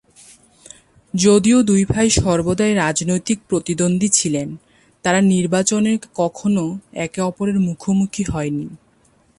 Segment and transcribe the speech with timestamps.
[1.13, 4.47] যদিও দুই ভাই সর্বদাই রাজনৈতিক প্রতিদ্বন্দ্বী ছিলেন,
[5.03, 6.65] তারা নির্বাচনে কখনও
[6.95, 8.67] একে অপরের মুখোমুখি হয়নি।